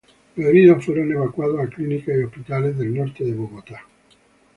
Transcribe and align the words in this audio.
Los 0.35 0.47
heridos 0.47 0.83
fueron 0.83 1.11
evacuados 1.11 1.59
a 1.59 1.67
clínicas 1.67 2.17
y 2.17 2.23
hospitales 2.23 2.75
del 2.75 2.91
norte 2.95 3.23
de 3.23 3.35
Bogotá. 3.35 3.85